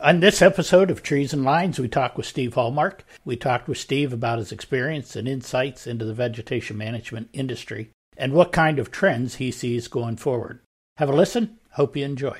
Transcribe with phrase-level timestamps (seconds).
[0.00, 3.04] On this episode of Trees and Lines, we talk with Steve Hallmark.
[3.24, 8.32] We talked with Steve about his experience and insights into the vegetation management industry and
[8.32, 10.60] what kind of trends he sees going forward.
[10.98, 11.58] Have a listen.
[11.72, 12.38] Hope you enjoy.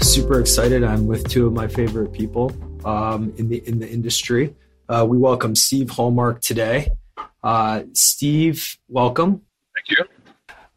[0.00, 0.84] Super excited.
[0.84, 2.52] I'm with two of my favorite people
[2.84, 4.54] um, in the in the industry.
[4.88, 6.90] Uh, we welcome Steve Hallmark today.
[7.42, 9.42] Uh, Steve, welcome.
[9.74, 10.23] Thank you.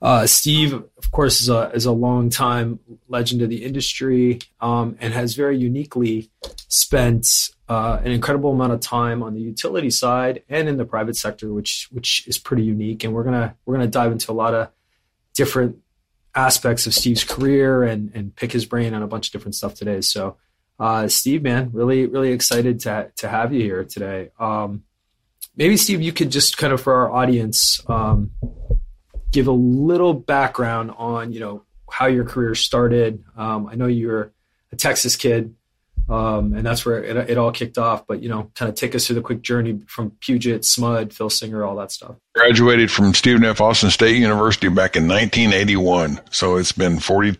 [0.01, 4.95] Uh, Steve, of course, is a is a long time legend of the industry um,
[4.99, 6.29] and has very uniquely
[6.67, 7.27] spent
[7.67, 11.51] uh, an incredible amount of time on the utility side and in the private sector,
[11.51, 13.03] which which is pretty unique.
[13.03, 14.69] And we're gonna we're gonna dive into a lot of
[15.33, 15.77] different
[16.35, 19.73] aspects of Steve's career and and pick his brain on a bunch of different stuff
[19.73, 20.01] today.
[20.01, 20.37] So,
[20.79, 24.29] uh, Steve, man, really really excited to to have you here today.
[24.39, 24.83] Um,
[25.55, 27.81] maybe Steve, you could just kind of for our audience.
[27.87, 28.29] Um,
[29.31, 33.23] give a little background on you know how your career started.
[33.35, 34.33] Um, I know you're
[34.71, 35.55] a Texas kid,
[36.09, 38.07] um, and that's where it, it, all kicked off.
[38.07, 41.29] But you know, kind of take us through the quick journey from Puget, SMUD, Phil
[41.29, 42.15] Singer, all that stuff.
[42.33, 43.59] Graduated from Stephen F.
[43.59, 46.21] Austin State University back in 1981.
[46.31, 47.37] So it's been 40,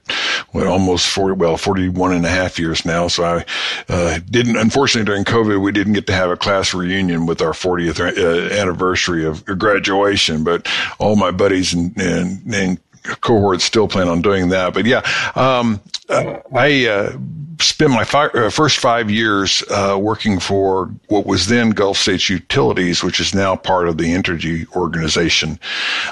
[0.54, 3.08] well, almost 40, well, 41 and a half years now.
[3.08, 3.46] So I
[3.88, 7.52] uh, didn't, unfortunately, during COVID, we didn't get to have a class reunion with our
[7.52, 10.44] 40th uh, anniversary of graduation.
[10.44, 10.68] But
[11.00, 12.80] all my buddies and, and, and
[13.22, 14.74] cohorts still plan on doing that.
[14.74, 15.04] But yeah,
[15.36, 15.80] um,
[16.10, 17.18] uh, I uh,
[17.60, 22.30] spent my fi- uh, first five years uh, working for what was then Gulf States
[22.30, 25.60] Utilities, which is now part of the Entergy organization.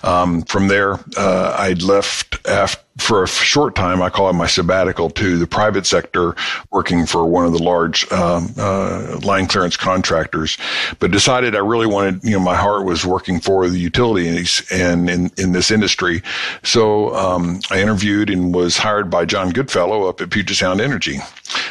[0.03, 4.47] Um, from there, uh, I left after for a short time, I call it my
[4.47, 6.35] sabbatical to the private sector,
[6.71, 10.57] working for one of the large um, uh, line clearance contractors.
[10.99, 15.09] But decided I really wanted, you know, my heart was working for the utilities and
[15.09, 16.23] in, in this industry.
[16.63, 21.19] So um, I interviewed and was hired by John Goodfellow up at Puget Sound Energy.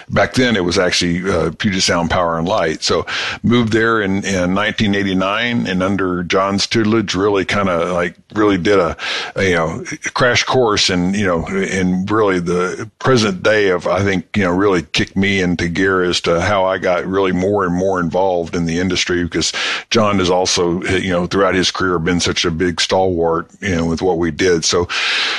[0.09, 2.83] Back then, it was actually uh, Puget Sound Power and Light.
[2.83, 3.07] So
[3.43, 8.79] moved there in, in 1989, and under John's tutelage, really kind of like really did
[8.79, 8.97] a,
[9.37, 14.03] a you know crash course and you know, and really the present day of, I
[14.03, 17.65] think, you know, really kicked me into gear as to how I got really more
[17.65, 19.53] and more involved in the industry because
[19.91, 23.87] John has also, you know, throughout his career been such a big stalwart, you know,
[23.87, 24.65] with what we did.
[24.65, 24.89] So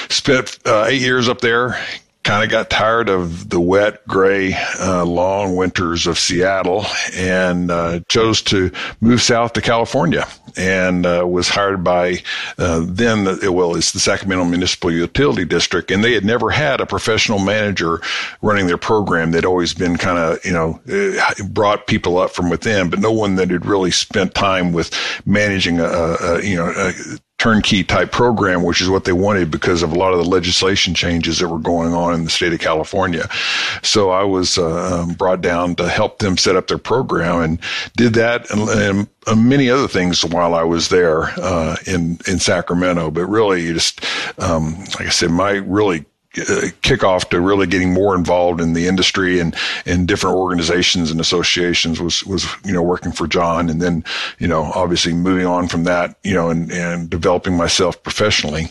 [0.09, 1.79] spent uh, eight years up there,
[2.25, 7.99] kind of got tired of the wet, gray, uh, long winters of Seattle and uh,
[8.09, 10.27] chose to move south to California
[10.57, 12.23] and uh, was hired by
[12.57, 15.91] uh, then, well, it's the Sacramento Municipal Utility District.
[15.91, 18.01] And they had never had a professional manager
[18.41, 19.29] running their program.
[19.29, 23.11] They'd always been kind of, you know, uh, brought people up from within, but no
[23.11, 24.91] one that had really spent time with
[25.27, 26.91] managing a, a you know, a,
[27.45, 30.95] turnkey type program, which is what they wanted because of a lot of the legislation
[30.95, 33.29] changes that were going on in the state of California.
[33.83, 37.59] So I was uh, um, brought down to help them set up their program and
[37.95, 43.11] did that and, and many other things while I was there uh, in in Sacramento.
[43.11, 44.03] But really, just
[44.39, 46.03] um, like I said, my really
[46.35, 51.99] kickoff to really getting more involved in the industry and in different organizations and associations
[51.99, 54.03] was was you know working for John and then
[54.39, 58.69] you know obviously moving on from that you know and and developing myself professionally.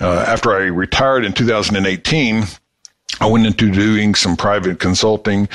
[0.00, 2.44] Uh, after I retired in 2018
[3.18, 5.48] I went into doing some private consulting.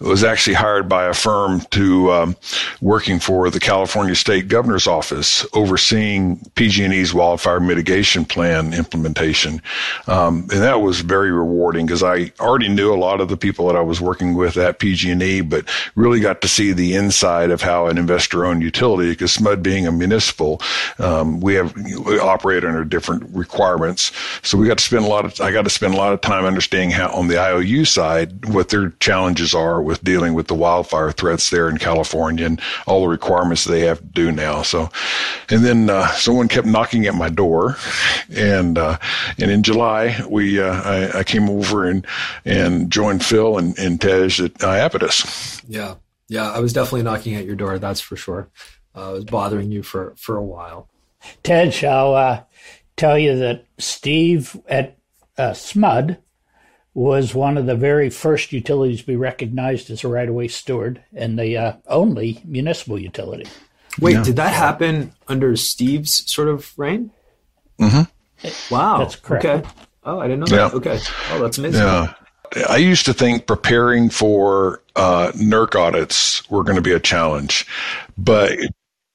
[0.00, 2.36] Was actually hired by a firm to um,
[2.82, 9.62] working for the California State Governor's Office, overseeing PG&E's wildfire mitigation plan implementation,
[10.08, 13.66] um, and that was very rewarding because I already knew a lot of the people
[13.68, 17.62] that I was working with at PG&E, but really got to see the inside of
[17.62, 19.10] how an investor-owned utility.
[19.10, 20.60] Because SMUD being a municipal,
[20.98, 24.12] um, we have we operate under different requirements,
[24.42, 26.20] so we got to spend a lot of I got to spend a lot of
[26.20, 30.54] time understanding how on the IOU side what their challenges are with dealing with the
[30.54, 34.62] wildfire threats there in California and all the requirements they have to do now.
[34.62, 34.88] So,
[35.50, 37.76] and then uh, someone kept knocking at my door,
[38.34, 38.98] and uh,
[39.38, 42.06] and in July we uh, I, I, came over and
[42.44, 45.62] and joined Phil and, and Tej at Iapetus.
[45.68, 45.96] Yeah,
[46.28, 47.78] yeah, I was definitely knocking at your door.
[47.78, 48.48] That's for sure.
[48.94, 50.88] Uh, I was bothering you for for a while.
[51.42, 52.42] Tej, shall uh,
[52.96, 54.96] tell you that Steve at
[55.38, 56.18] uh, SMUD
[56.96, 60.48] was one of the very first utilities to be recognized as a right of way
[60.48, 63.46] steward and the uh, only municipal utility.
[64.00, 64.22] Wait, yeah.
[64.22, 67.10] did that happen under Steve's sort of reign?
[67.78, 68.74] Mm-hmm.
[68.74, 68.96] Wow.
[69.00, 69.44] That's correct.
[69.44, 69.68] Okay.
[70.04, 70.68] Oh, I didn't know yeah.
[70.68, 70.74] that.
[70.74, 70.98] Okay.
[71.32, 71.82] Oh, that's amazing.
[71.82, 72.14] Yeah.
[72.66, 77.66] I used to think preparing for uh, NERC audits were going to be a challenge,
[78.16, 78.58] but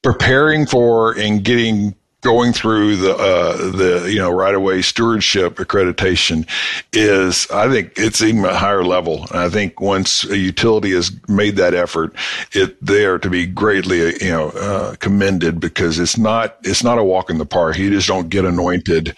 [0.04, 5.56] preparing for and getting going through the uh, the you know right of way stewardship
[5.56, 6.48] accreditation
[6.94, 9.26] is I think it's even a higher level.
[9.32, 12.16] I think once a utility has made that effort,
[12.54, 17.04] it there to be greatly you know uh, commended because it's not it's not a
[17.04, 17.78] walk in the park.
[17.78, 19.16] You just don't get anointed.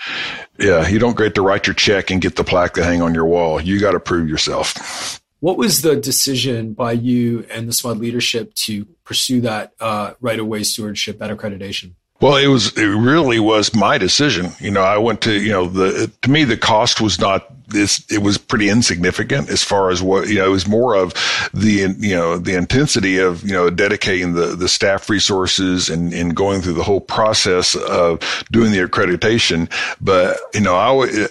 [0.58, 3.14] Yeah, you don't get to write your check and get the plaque to hang on
[3.14, 3.60] your wall.
[3.60, 5.20] You got to prove yourself.
[5.40, 10.40] What was the decision by you and the SMUD leadership to pursue that uh, right
[10.40, 11.96] of way stewardship at accreditation?
[12.22, 14.52] Well, it was, it really was my decision.
[14.60, 18.06] You know, I went to, you know, the, to me, the cost was not this,
[18.10, 21.14] it was pretty insignificant as far as what, you know, it was more of
[21.54, 26.34] the, you know, the intensity of, you know, dedicating the, the staff resources and, and
[26.36, 28.20] going through the whole process of
[28.52, 29.70] doing the accreditation.
[30.00, 31.28] But, you know, I,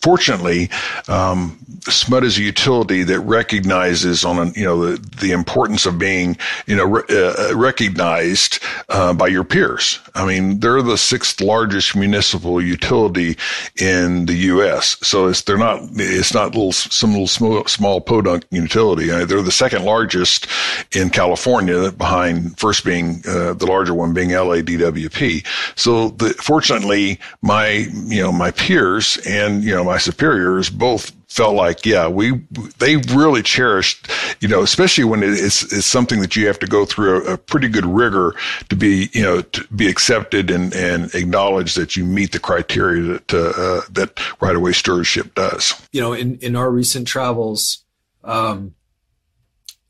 [0.00, 0.70] fortunately,
[1.08, 6.36] um, SMUD is a utility that recognizes on you know the, the importance of being
[6.66, 8.58] you know re- uh, recognized
[8.88, 9.98] uh, by your peers.
[10.14, 13.36] I mean, they're the sixth largest municipal utility
[13.80, 14.96] in the U.S.
[15.02, 19.10] So it's they're not it's not little some little small, small podunk utility.
[19.10, 20.46] Uh, they're the second largest
[20.92, 25.46] in California, behind first being uh, the larger one being LADWP.
[25.76, 31.54] So the, fortunately, my you know my peers and you know my superiors both felt
[31.54, 32.32] like, yeah, we
[32.78, 34.06] they really cherished,
[34.40, 37.38] you know, especially when it's it's something that you have to go through a, a,
[37.38, 38.34] pretty good rigor
[38.68, 43.02] to be, you know, to be accepted and and acknowledge that you meet the criteria
[43.02, 45.74] that uh, that right of way stewardship does.
[45.90, 47.82] You know, in in our recent travels,
[48.22, 48.74] um,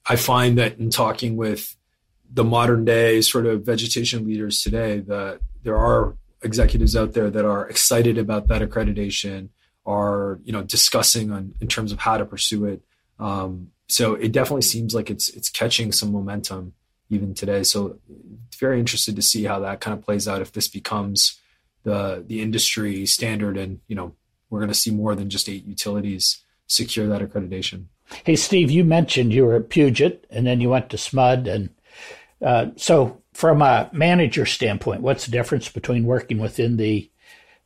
[0.08, 1.76] I find that in talking with
[2.32, 7.44] the modern day sort of vegetation leaders today, that there are executives out there that
[7.44, 9.48] are excited about that accreditation
[9.88, 12.82] are you know discussing on in terms of how to pursue it.
[13.18, 16.74] Um, so it definitely seems like it's it's catching some momentum
[17.10, 17.62] even today.
[17.62, 17.98] So
[18.58, 21.40] very interested to see how that kind of plays out if this becomes
[21.84, 24.14] the the industry standard, and you know
[24.50, 27.86] we're going to see more than just eight utilities secure that accreditation.
[28.24, 31.46] Hey, Steve, you mentioned you were at Puget and then you went to SMUD.
[31.46, 31.70] And
[32.44, 37.10] uh, so, from a manager standpoint, what's the difference between working within the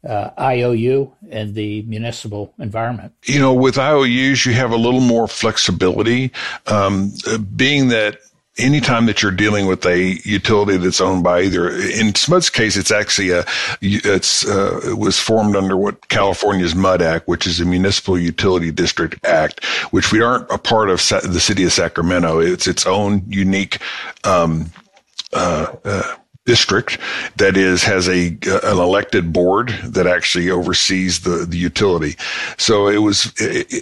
[0.08, 3.12] uh, IOU and the municipal environment?
[3.25, 6.32] You know, with IOUs, you have a little more flexibility,
[6.66, 7.12] um,
[7.56, 8.19] being that
[8.58, 12.90] anytime that you're dealing with a utility that's owned by either in SMUD's case, it's
[12.90, 13.44] actually a
[13.81, 18.70] it's uh, it was formed under what California's MUD Act, which is the Municipal Utility
[18.70, 22.40] District Act, which we aren't a part of the city of Sacramento.
[22.40, 23.78] It's its own unique.
[24.25, 24.70] Um,
[25.32, 26.98] uh, uh, district
[27.36, 32.16] that is has a an elected board that actually oversees the the utility.
[32.58, 33.32] So it was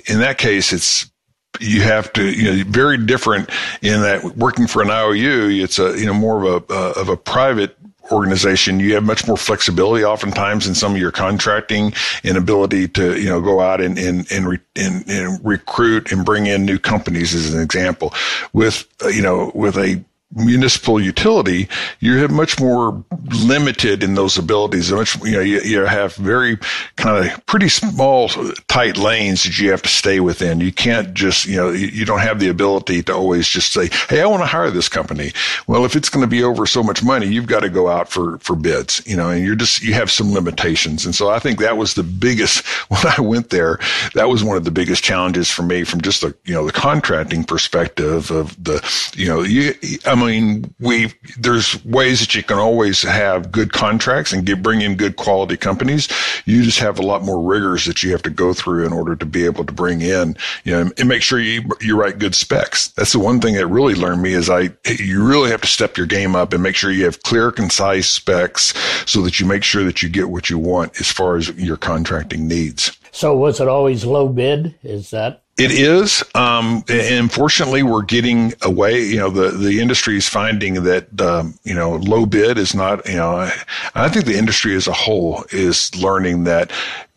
[0.08, 1.10] in that case it's
[1.58, 3.50] you have to you know very different
[3.82, 7.08] in that working for an IOU it's a you know more of a uh, of
[7.08, 7.76] a private
[8.12, 11.92] organization, you have much more flexibility oftentimes in some of your contracting
[12.24, 16.24] and ability to, you know, go out and, and, and, re, and, and recruit and
[16.24, 18.12] bring in new companies as an example.
[18.52, 20.02] With, uh, you know, with a
[20.32, 21.68] municipal utility,
[21.98, 23.04] you're much more
[23.42, 24.92] limited in those abilities.
[24.92, 26.56] Much, you know, you, you have very
[26.96, 28.28] kind of pretty small,
[28.68, 30.60] tight lanes that you have to stay within.
[30.60, 34.22] You can't just, you know, you, don't have the ability to always just say, Hey,
[34.22, 35.32] I want to hire this company.
[35.66, 38.08] Well, if it's going to be over so much money, you've got to go out
[38.08, 41.04] for, for bids, you know, and you're just, you have some limitations.
[41.04, 43.78] And so I think that was the biggest, when I went there,
[44.14, 46.72] that was one of the biggest challenges for me from just the, you know, the
[46.72, 48.80] contracting perspective of the,
[49.16, 49.74] you know, you,
[50.06, 54.80] I'm mean, we there's ways that you can always have good contracts and get, bring
[54.80, 56.08] in good quality companies.
[56.44, 59.16] You just have a lot more rigors that you have to go through in order
[59.16, 62.34] to be able to bring in, you know, and make sure you you write good
[62.34, 62.88] specs.
[62.88, 65.96] That's the one thing that really learned me is I you really have to step
[65.96, 68.74] your game up and make sure you have clear, concise specs
[69.06, 71.76] so that you make sure that you get what you want as far as your
[71.76, 72.96] contracting needs.
[73.12, 74.74] So was it always low bid?
[74.82, 76.24] Is that it is.
[76.34, 79.02] Um, and fortunately, we're getting away.
[79.02, 83.06] You know, the, the industry is finding that, um, you know, low bid is not,
[83.08, 83.50] you know,
[83.94, 86.70] I think the industry as a whole is learning that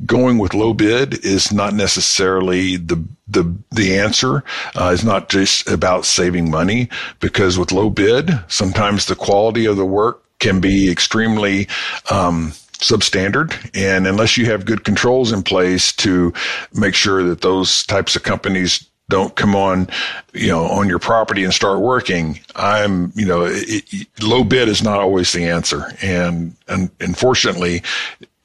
[0.05, 4.43] going with low bid is not necessarily the, the, the answer.
[4.75, 9.77] Uh, it's not just about saving money because with low bid, sometimes the quality of
[9.77, 11.67] the work can be extremely,
[12.11, 12.51] um,
[12.83, 13.53] substandard.
[13.73, 16.33] And unless you have good controls in place to
[16.73, 19.87] make sure that those types of companies don't come on,
[20.33, 22.39] you know, on your property and start working.
[22.55, 25.91] I'm, you know, it, low bid is not always the answer.
[26.01, 27.83] And, and unfortunately,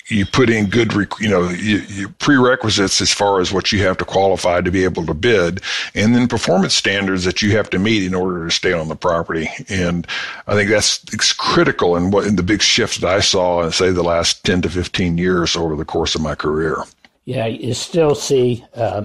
[0.09, 3.97] you put in good, you know, you, you prerequisites as far as what you have
[3.99, 5.61] to qualify to be able to bid,
[5.95, 8.97] and then performance standards that you have to meet in order to stay on the
[8.97, 9.49] property.
[9.69, 10.07] And
[10.47, 13.73] I think that's it's critical in what in the big shift that I saw in
[13.73, 16.77] say the last ten to fifteen years over the course of my career.
[17.25, 19.05] Yeah, you still see uh,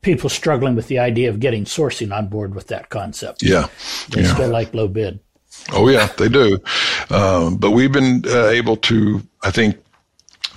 [0.00, 3.42] people struggling with the idea of getting sourcing on board with that concept.
[3.42, 3.68] Yeah,
[4.10, 4.34] they yeah.
[4.34, 5.20] still like low bid.
[5.72, 6.58] Oh yeah, they do.
[7.10, 9.76] Um, but we've been uh, able to, I think,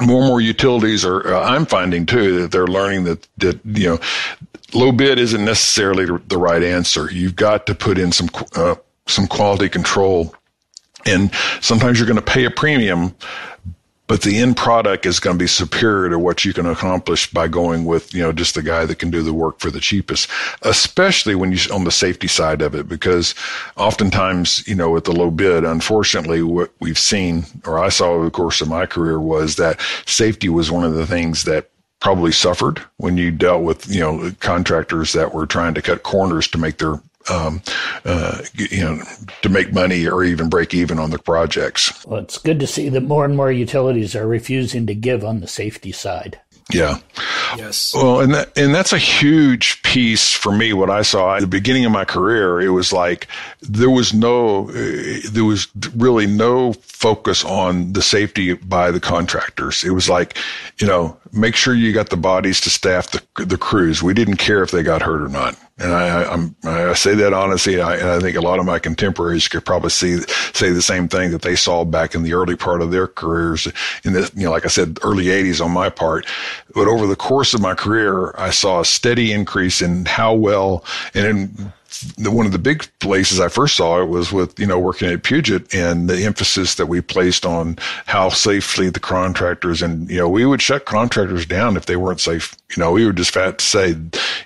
[0.01, 1.33] more and more utilities are.
[1.33, 3.99] Uh, I'm finding too that they're learning that that you know,
[4.73, 7.11] low bid isn't necessarily the right answer.
[7.11, 8.75] You've got to put in some uh,
[9.07, 10.33] some quality control,
[11.05, 13.15] and sometimes you're going to pay a premium
[14.09, 17.47] but the end product is going to be superior to what you can accomplish by
[17.47, 20.27] going with, you know, just the guy that can do the work for the cheapest,
[20.63, 23.35] especially when you on the safety side of it, because
[23.77, 28.25] oftentimes, you know, with the low bid, unfortunately, what we've seen or I saw over
[28.25, 32.31] the course of my career was that safety was one of the things that probably
[32.31, 36.57] suffered when you dealt with you know contractors that were trying to cut corners to
[36.57, 36.99] make their
[37.29, 37.61] um,
[38.05, 39.01] uh, you know,
[39.41, 42.05] to make money or even break even on the projects.
[42.05, 45.39] Well, it's good to see that more and more utilities are refusing to give on
[45.39, 46.39] the safety side.
[46.71, 46.99] Yeah.
[47.57, 47.95] Yes.
[47.95, 50.71] Well, and that, and that's a huge piece for me.
[50.71, 53.27] What I saw at the beginning of my career, it was like
[53.61, 59.83] there was no, uh, there was really no focus on the safety by the contractors.
[59.83, 60.37] It was like,
[60.77, 64.03] you know, make sure you got the bodies to staff the the crews.
[64.03, 65.57] We didn't care if they got hurt or not.
[65.77, 68.79] And I, I'm, I say that honestly, I, and I think a lot of my
[68.79, 70.19] contemporaries could probably see,
[70.53, 73.65] say the same thing that they saw back in the early part of their careers
[74.03, 76.25] in the, you know, like I said, early 80s on my part.
[76.75, 80.83] But over the course of my career, I saw a steady increase in how well
[81.13, 81.73] and in
[82.17, 85.09] the, one of the big places I first saw it was with, you know, working
[85.09, 90.17] at Puget and the emphasis that we placed on how safely the contractors and, you
[90.17, 92.55] know, we would shut contractors down if they weren't safe.
[92.75, 93.95] You know, we would just fat say,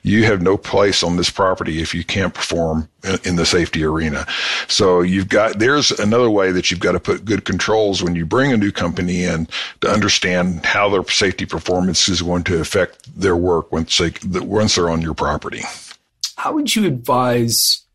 [0.04, 2.90] you have no place on this property if you can't perform
[3.26, 4.26] in the safety arena.
[4.68, 8.26] So you've got, there's another way that you've got to put good controls when you
[8.26, 9.48] bring a new company in
[9.82, 14.76] to understand how their safety performance is going to affect their work once they, once
[14.76, 15.64] they're on your property
[16.36, 17.86] how would you advise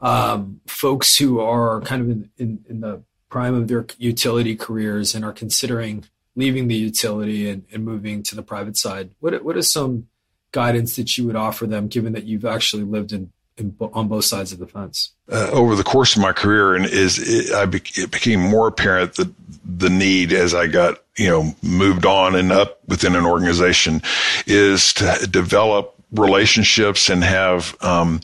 [0.00, 5.14] um, folks who are kind of in, in, in, the prime of their utility careers
[5.14, 6.04] and are considering
[6.36, 9.10] leaving the utility and, and moving to the private side?
[9.20, 10.06] What, what is some
[10.52, 13.32] guidance that you would offer them, given that you've actually lived in,
[13.80, 15.12] on both sides of the fence?
[15.30, 18.68] Uh, over the course of my career, and is it, I be, it became more
[18.68, 19.32] apparent that
[19.64, 24.00] the need as I got you know moved on and up within an organization
[24.46, 28.20] is to develop relationships and have um,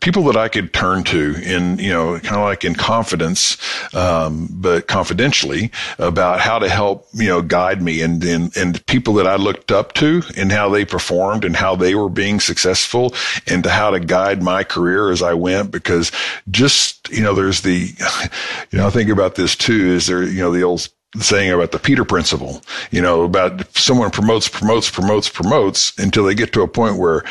[0.00, 3.58] people that I could turn to in, you know, kind of like in confidence,
[3.94, 9.14] um, but confidentially about how to help, you know, guide me and, and, and people
[9.14, 13.14] that I looked up to and how they performed and how they were being successful
[13.46, 15.70] and to how to guide my career as I went.
[15.70, 16.10] Because
[16.50, 17.92] just, you know, there's the,
[18.70, 21.72] you know, I think about this too, is there, you know, the old saying about
[21.72, 26.62] the Peter principle, you know, about someone promotes, promotes, promotes, promotes until they get to
[26.62, 27.24] a point where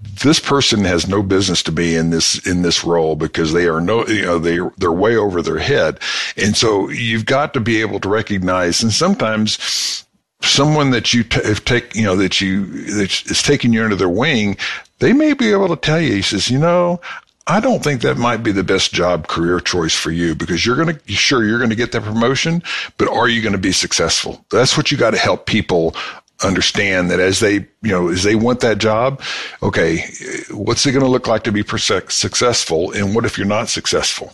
[0.00, 3.80] this person has no business to be in this in this role because they are
[3.80, 5.98] no you know they they're way over their head.
[6.36, 10.06] And so you've got to be able to recognize and sometimes
[10.40, 12.66] someone that you t- take you know that you
[12.96, 14.56] that is taking you under their wing
[15.00, 17.00] they may be able to tell you he says you know
[17.50, 20.76] I don't think that might be the best job career choice for you because you're
[20.76, 22.62] going to, sure, you're going to get that promotion,
[22.98, 24.44] but are you going to be successful?
[24.50, 25.96] That's what you got to help people
[26.44, 29.22] understand that as they, you know, as they want that job,
[29.62, 30.04] okay,
[30.50, 32.92] what's it going to look like to be successful?
[32.92, 34.32] And what if you're not successful?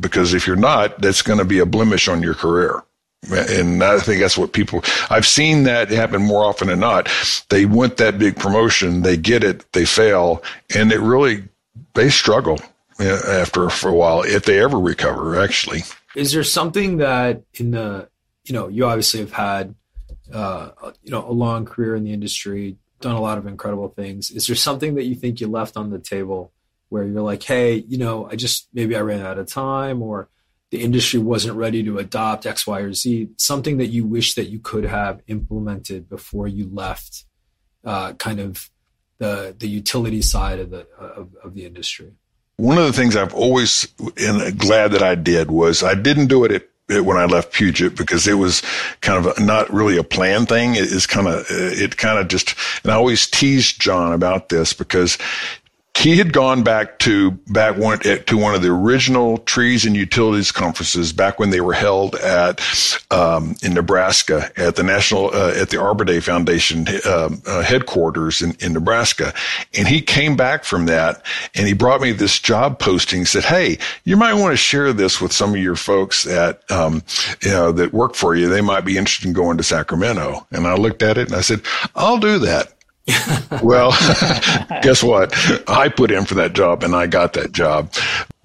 [0.00, 2.82] Because if you're not, that's going to be a blemish on your career.
[3.30, 7.08] And I think that's what people, I've seen that happen more often than not.
[7.50, 10.42] They want that big promotion, they get it, they fail,
[10.74, 11.44] and it really
[11.94, 12.60] they struggle
[12.98, 15.40] after for a while if they ever recover.
[15.40, 15.82] Actually,
[16.14, 18.08] is there something that in the
[18.44, 19.74] you know you obviously have had
[20.32, 20.70] uh,
[21.02, 24.30] you know a long career in the industry, done a lot of incredible things.
[24.30, 26.52] Is there something that you think you left on the table
[26.88, 30.28] where you're like, hey, you know, I just maybe I ran out of time or
[30.70, 33.28] the industry wasn't ready to adopt X, Y, or Z.
[33.36, 37.26] Something that you wish that you could have implemented before you left,
[37.84, 38.70] uh, kind of
[39.22, 42.12] the the utility side of the of, of the industry.
[42.56, 43.88] One of the things I've always
[44.18, 46.68] and glad that I did was I didn't do it at
[47.00, 48.62] when I left Puget because it was
[49.00, 50.74] kind of not really a plan thing.
[50.74, 54.74] It is kind of, it kind of just, and I always teased John about this
[54.74, 55.16] because
[56.02, 60.50] he had gone back to back one to one of the original trees and utilities
[60.50, 62.60] conferences back when they were held at
[63.12, 68.42] um, in Nebraska at the national uh, at the Arbor Day Foundation uh, uh, headquarters
[68.42, 69.32] in, in Nebraska,
[69.78, 73.24] and he came back from that and he brought me this job posting.
[73.24, 77.04] Said, "Hey, you might want to share this with some of your folks that um,
[77.42, 78.48] you know that work for you.
[78.48, 81.42] They might be interested in going to Sacramento." And I looked at it and I
[81.42, 81.60] said,
[81.94, 82.71] "I'll do that."
[83.62, 83.90] well,
[84.82, 85.34] guess what?
[85.68, 87.92] I put in for that job and I got that job.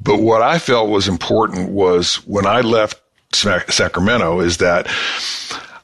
[0.02, 3.02] But what I felt was important was when I left
[3.34, 4.88] Sacramento is that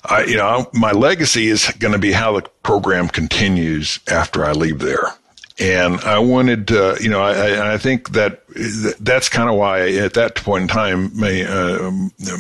[0.06, 4.51] I, you know, my legacy is going to be how the program continues after I
[4.51, 5.08] leave there.
[5.60, 8.44] And I wanted to, you know, I, I think that
[9.00, 11.92] that's kind of why at that point in time, my, uh,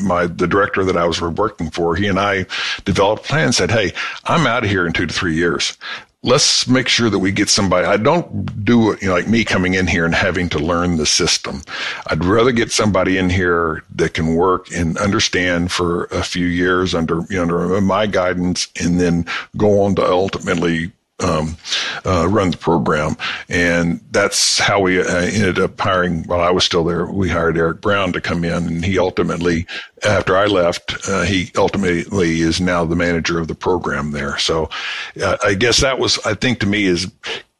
[0.01, 2.47] my, the director that I was working for, he and I
[2.85, 3.57] developed plans.
[3.57, 3.93] plan said, Hey,
[4.25, 5.77] I'm out of here in two to three years
[6.23, 7.85] let's make sure that we get somebody.
[7.85, 10.95] I don't do it you know, like me coming in here and having to learn
[10.95, 11.61] the system.
[12.07, 16.95] I'd rather get somebody in here that can work and understand for a few years
[16.95, 19.25] under, you know, under my guidance and then
[19.57, 21.57] go on to ultimately um,
[22.05, 23.15] uh, run the program.
[23.49, 27.57] And that's how we uh, ended up hiring, while I was still there, we hired
[27.57, 28.67] Eric Brown to come in.
[28.67, 29.65] And he ultimately,
[30.03, 34.37] after I left, uh, he ultimately is now the manager of the program there.
[34.37, 34.69] So
[35.21, 37.11] uh, I guess that was, I think to me is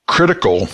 [0.07, 0.67] critical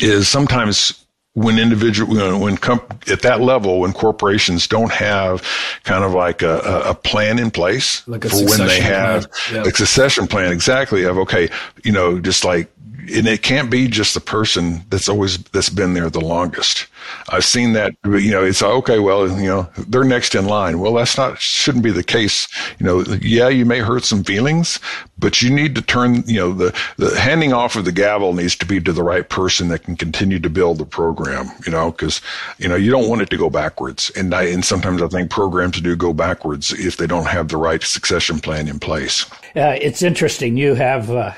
[0.00, 1.03] is sometimes
[1.34, 5.42] when individual uh, when comp- at that level when corporations don't have
[5.82, 9.66] kind of like a, a plan in place like for when they have yep.
[9.66, 11.50] a succession plan exactly of okay
[11.82, 12.70] you know just like
[13.12, 16.86] and it can't be just the person that's always that's been there the longest.
[17.28, 17.94] I've seen that.
[18.04, 18.98] You know, it's okay.
[18.98, 20.80] Well, you know, they're next in line.
[20.80, 22.48] Well, that's not shouldn't be the case.
[22.78, 24.80] You know, yeah, you may hurt some feelings,
[25.18, 26.22] but you need to turn.
[26.26, 29.28] You know, the the handing off of the gavel needs to be to the right
[29.28, 31.50] person that can continue to build the program.
[31.66, 32.20] You know, because
[32.58, 34.10] you know you don't want it to go backwards.
[34.16, 37.56] And I and sometimes I think programs do go backwards if they don't have the
[37.56, 39.30] right succession plan in place.
[39.56, 40.56] Uh, it's interesting.
[40.56, 41.10] You have.
[41.10, 41.32] Uh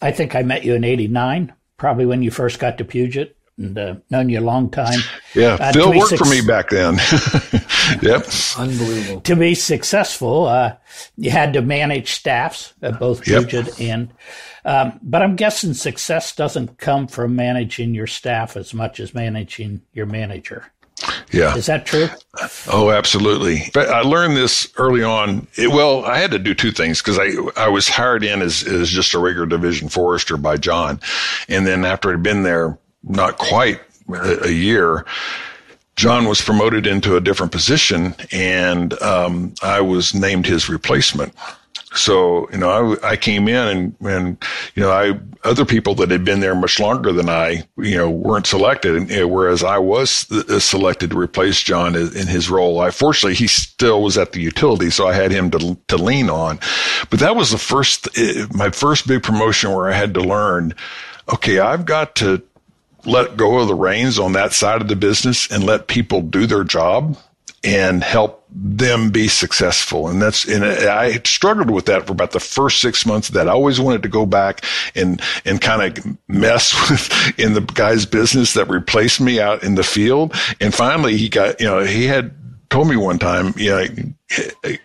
[0.00, 3.78] I think I met you in '89, probably when you first got to Puget, and
[3.78, 5.00] uh, known you a long time.
[5.34, 6.94] Yeah, uh, Phil worked su- for me back then.
[8.02, 8.26] yep,
[8.56, 9.20] unbelievable.
[9.22, 10.76] To be successful, uh,
[11.16, 13.80] you had to manage staffs at both Puget yep.
[13.80, 14.12] and.
[14.64, 19.80] Um, but I'm guessing success doesn't come from managing your staff as much as managing
[19.94, 20.66] your manager.
[21.30, 21.54] Yeah.
[21.56, 22.08] Is that true?
[22.68, 23.70] Oh, absolutely.
[23.74, 25.46] But I learned this early on.
[25.56, 28.62] It, well, I had to do two things because I, I was hired in as,
[28.64, 31.00] as just a regular division forester by John.
[31.48, 35.04] And then after I'd been there not quite a, a year,
[35.96, 41.34] John was promoted into a different position and um, I was named his replacement.
[41.94, 46.10] So, you know, I, I came in and, and, you know, I, other people that
[46.10, 49.10] had been there much longer than I, you know, weren't selected.
[49.10, 50.26] And, whereas I was
[50.62, 52.80] selected to replace John in his role.
[52.80, 54.90] I, fortunately, he still was at the utility.
[54.90, 56.58] So I had him to, to lean on.
[57.08, 60.74] But that was the first, uh, my first big promotion where I had to learn,
[61.32, 62.42] okay, I've got to
[63.06, 66.46] let go of the reins on that side of the business and let people do
[66.46, 67.16] their job
[67.64, 70.08] and help them be successful.
[70.08, 73.48] And that's, and I struggled with that for about the first six months that.
[73.48, 78.06] I always wanted to go back and, and kind of mess with in the guy's
[78.06, 80.34] business that replaced me out in the field.
[80.60, 82.34] And finally he got, you know, he had
[82.70, 83.86] told me one time, you know,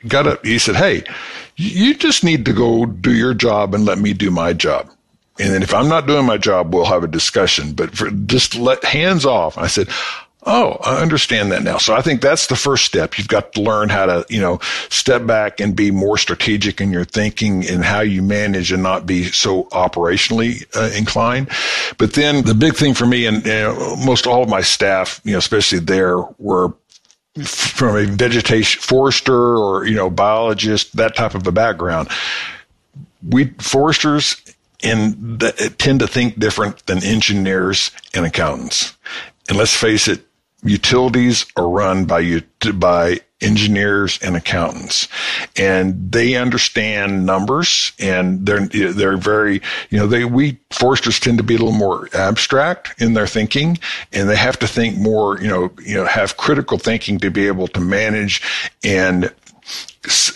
[0.08, 1.04] got up, he said, Hey,
[1.56, 4.90] you just need to go do your job and let me do my job.
[5.40, 8.56] And then if I'm not doing my job, we'll have a discussion, but for just
[8.56, 9.58] let hands off.
[9.58, 9.90] I said,
[10.46, 11.78] Oh, I understand that now.
[11.78, 13.18] So I think that's the first step.
[13.18, 16.92] You've got to learn how to, you know, step back and be more strategic in
[16.92, 21.50] your thinking and how you manage and not be so operationally uh, inclined.
[21.98, 25.22] But then the big thing for me and you know, most all of my staff,
[25.24, 26.74] you know, especially there were
[27.44, 32.10] from a vegetation forester or, you know, biologist, that type of a background.
[33.28, 34.42] We foresters
[34.84, 35.40] and
[35.78, 38.96] tend to think different than engineers and accountants.
[39.48, 40.26] And let's face it,
[40.64, 45.08] utilities are run by by engineers and accountants.
[45.58, 51.44] And they understand numbers and they're they're very you know they we foresters tend to
[51.44, 53.78] be a little more abstract in their thinking
[54.12, 57.48] and they have to think more you know you know have critical thinking to be
[57.48, 58.42] able to manage
[58.84, 59.34] and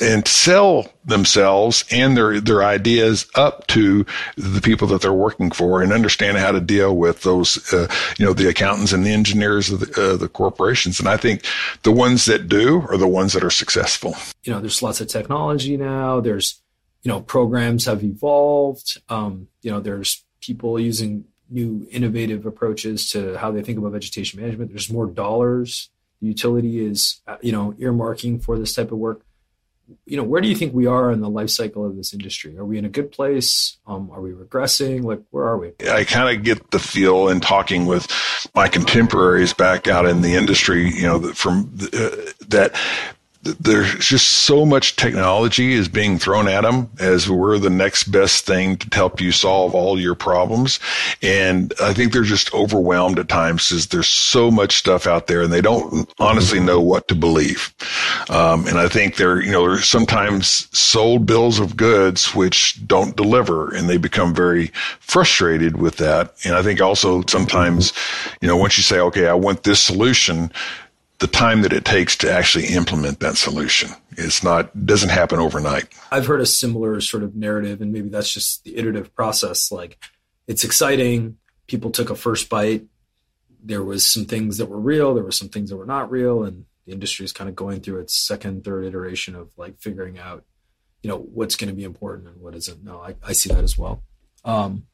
[0.01, 4.05] and sell themselves and their their ideas up to
[4.37, 7.87] the people that they're working for and understand how to deal with those uh,
[8.17, 11.45] you know the accountants and the engineers of the, uh, the corporations and I think
[11.83, 15.07] the ones that do are the ones that are successful you know there's lots of
[15.07, 16.61] technology now there's
[17.03, 23.37] you know programs have evolved um, you know there's people using new innovative approaches to
[23.37, 24.71] how they think about vegetation management.
[24.71, 25.89] There's more dollars.
[26.21, 29.21] The utility is, uh, you know, earmarking for this type of work.
[30.05, 32.57] You know, where do you think we are in the life cycle of this industry?
[32.57, 33.77] Are we in a good place?
[33.87, 35.03] Um, are we regressing?
[35.03, 35.71] Like, where are we?
[35.89, 38.05] I kind of get the feel in talking with
[38.53, 42.09] my contemporaries back out in the industry, you know, from uh,
[42.49, 42.75] that
[43.43, 48.45] there's just so much technology is being thrown at them as we're the next best
[48.45, 50.79] thing to help you solve all your problems.
[51.21, 55.41] And I think they're just overwhelmed at times because there's so much stuff out there
[55.41, 57.73] and they don't honestly know what to believe.
[58.29, 63.15] Um, and I think they're, you know, they're sometimes sold bills of goods which don't
[63.15, 64.67] deliver and they become very
[64.99, 66.33] frustrated with that.
[66.43, 67.93] And I think also sometimes,
[68.41, 70.51] you know, once you say, okay, I want this solution,
[71.19, 73.89] the time that it takes to actually implement that solution.
[74.11, 75.87] It's not doesn't happen overnight.
[76.11, 79.71] I've heard a similar sort of narrative, and maybe that's just the iterative process.
[79.71, 79.97] Like
[80.47, 81.37] it's exciting.
[81.67, 82.85] People took a first bite.
[83.63, 85.13] There was some things that were real.
[85.13, 87.81] There were some things that were not real, and the industry is kind of going
[87.81, 90.45] through its second, third iteration of like figuring out,
[91.01, 92.83] you know, what's going to be important and what isn't.
[92.83, 94.03] No, I, I see that as well.
[94.45, 94.85] Um,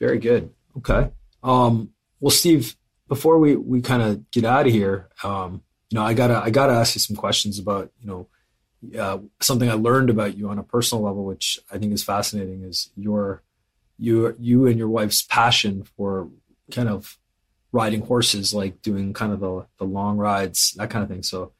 [0.00, 0.52] very good.
[0.78, 1.10] Okay.
[1.44, 2.74] Um, well, Steve,
[3.08, 6.50] before we we kind of get out of here, um, you know, I gotta I
[6.50, 8.28] gotta ask you some questions about you know
[8.98, 12.64] uh, something I learned about you on a personal level, which I think is fascinating,
[12.64, 13.42] is your
[13.98, 16.28] you you and your wife's passion for
[16.70, 17.18] kind of
[17.70, 21.22] riding horses, like doing kind of the the long rides, that kind of thing.
[21.22, 21.52] So,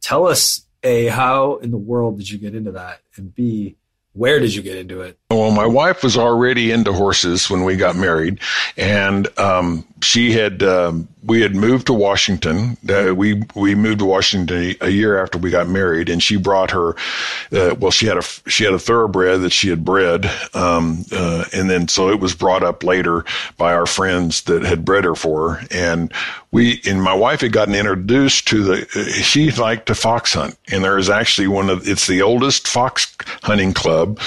[0.00, 3.76] tell us a how in the world did you get into that, and b
[4.12, 5.16] where did you get into it?
[5.30, 8.40] Well, my wife was already into horses when we got married,
[8.76, 12.76] and um, she had um, we had moved to Washington.
[12.88, 16.70] Uh, we we moved to Washington a year after we got married, and she brought
[16.70, 16.90] her.
[17.52, 21.44] Uh, well, she had a she had a thoroughbred that she had bred, um, uh,
[21.52, 23.24] and then so it was brought up later
[23.56, 26.12] by our friends that had bred her for her, and
[26.52, 28.86] we and my wife had gotten introduced to the.
[29.22, 33.16] she liked to fox hunt, and there is actually one of it's the oldest fox
[33.42, 34.20] hunting club,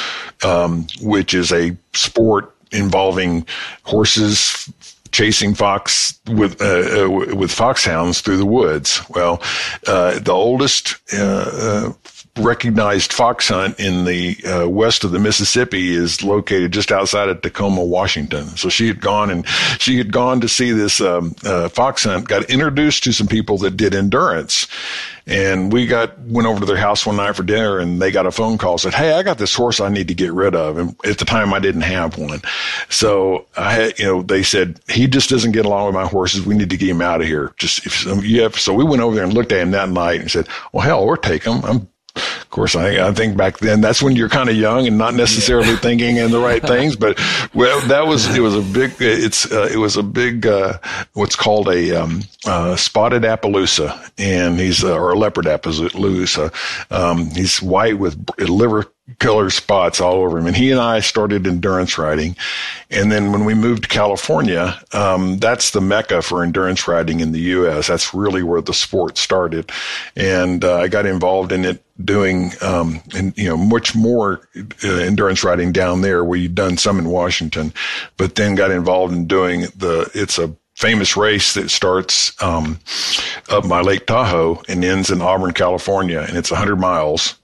[0.43, 3.45] um, which is a sport involving
[3.83, 4.71] horses
[5.11, 9.01] chasing fox with uh, uh, with foxhounds through the woods.
[9.09, 9.41] Well,
[9.87, 11.93] uh, the oldest uh, uh,
[12.37, 17.41] recognized fox hunt in the uh, west of the Mississippi is located just outside of
[17.41, 18.45] Tacoma, Washington.
[18.57, 19.47] So she had gone and
[19.79, 23.57] she had gone to see this um, uh, fox hunt, got introduced to some people
[23.59, 24.67] that did endurance.
[25.27, 28.25] And we got went over to their house one night for dinner, and they got
[28.25, 30.77] a phone call said, "Hey, I got this horse I need to get rid of."
[30.77, 32.41] And at the time, I didn't have one,
[32.89, 36.43] so I had, you know, they said he just doesn't get along with my horses.
[36.43, 37.53] We need to get him out of here.
[37.57, 40.47] Just if so we went over there and looked at him that night and said,
[40.73, 41.63] "Well, hell, we'll take him.
[41.65, 44.97] I'm of course, I, I think back then that's when you're kind of young and
[44.97, 45.77] not necessarily yeah.
[45.77, 46.95] thinking in the right things.
[46.95, 47.19] But
[47.53, 50.77] well, that was it was a big it's uh, it was a big uh,
[51.13, 56.51] what's called a um, uh, spotted Appaloosa, and he's uh, or a leopard Appaloosa.
[56.91, 60.47] Um, he's white with liver killer spots all over him.
[60.47, 62.35] And he and I started endurance riding.
[62.89, 67.31] And then when we moved to California, um, that's the mecca for endurance riding in
[67.31, 67.87] the U.S.
[67.87, 69.71] That's really where the sport started.
[70.15, 74.47] And uh, I got involved in it doing, um, and, you know, much more
[74.83, 77.73] uh, endurance riding down there where you'd done some in Washington,
[78.17, 82.79] but then got involved in doing the, it's a famous race that starts um,
[83.49, 87.35] up by Lake Tahoe and ends in Auburn, California, and it's 100 miles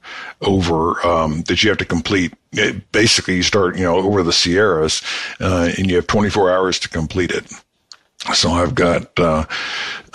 [0.41, 2.33] over um, that you have to complete.
[2.53, 5.03] It, basically, you start you know over the Sierras,
[5.39, 7.45] uh, and you have 24 hours to complete it.
[8.33, 9.45] So I've got uh,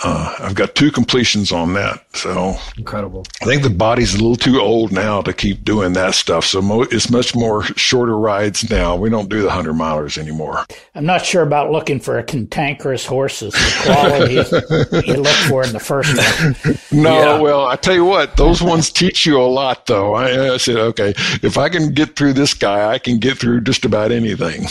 [0.03, 2.05] uh, I've got two completions on that.
[2.13, 3.25] So incredible.
[3.41, 6.45] I think the body's a little too old now to keep doing that stuff.
[6.45, 8.95] So mo- it's much more shorter rides now.
[8.95, 10.65] We don't do the hundred milers anymore.
[10.93, 13.53] I'm not sure about looking for a cantankerous horses.
[13.53, 16.77] The quality you look for in the first one.
[16.91, 17.39] No, yeah.
[17.39, 20.13] well, I tell you what, those ones teach you a lot, though.
[20.13, 23.61] I, I said, okay, if I can get through this guy, I can get through
[23.61, 24.67] just about anything.